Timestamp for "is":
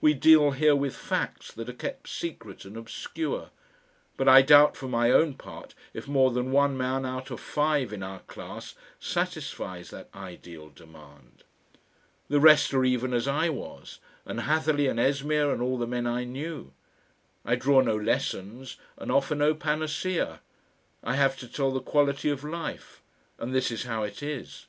23.72-23.82, 24.22-24.66